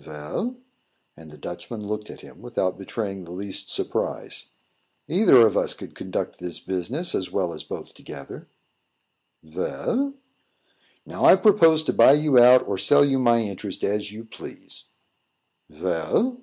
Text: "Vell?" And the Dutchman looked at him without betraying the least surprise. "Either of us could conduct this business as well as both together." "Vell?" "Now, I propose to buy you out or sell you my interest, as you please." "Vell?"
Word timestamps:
"Vell?" 0.00 0.54
And 1.16 1.28
the 1.28 1.36
Dutchman 1.36 1.84
looked 1.84 2.08
at 2.08 2.20
him 2.20 2.40
without 2.40 2.78
betraying 2.78 3.24
the 3.24 3.32
least 3.32 3.68
surprise. 3.68 4.44
"Either 5.08 5.44
of 5.44 5.56
us 5.56 5.74
could 5.74 5.96
conduct 5.96 6.38
this 6.38 6.60
business 6.60 7.16
as 7.16 7.32
well 7.32 7.52
as 7.52 7.64
both 7.64 7.94
together." 7.94 8.46
"Vell?" 9.42 10.14
"Now, 11.04 11.24
I 11.24 11.34
propose 11.34 11.82
to 11.82 11.92
buy 11.92 12.12
you 12.12 12.38
out 12.38 12.64
or 12.68 12.78
sell 12.78 13.04
you 13.04 13.18
my 13.18 13.40
interest, 13.40 13.82
as 13.82 14.12
you 14.12 14.24
please." 14.24 14.84
"Vell?" 15.68 16.42